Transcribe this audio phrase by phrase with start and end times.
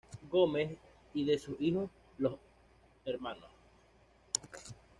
[0.31, 0.79] Gómez
[1.13, 2.33] y de sus hijos, los
[3.05, 3.37] Hnos.